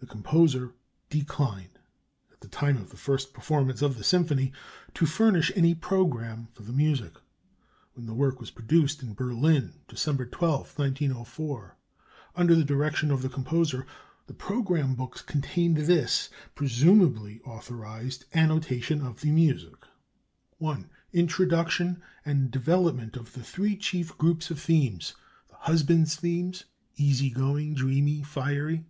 [0.00, 0.74] The composer
[1.08, 1.78] declined,
[2.30, 4.52] at the time of the first performance of the symphony,
[4.92, 7.14] to furnish any programme for the music.
[7.94, 11.76] When the work was produced in Berlin (December 12, 1904),
[12.36, 13.86] under the direction of the composer,
[14.26, 19.76] the programme books contained this (presumably authorized) annotation of the music:
[20.62, 20.84] "I.
[21.14, 25.14] INTRODUCTION and development of the three chief groups of themes:
[25.48, 26.64] The husband's themes:
[26.98, 28.84] (a) Easy going, (b) Dreamy, (c) Fiery.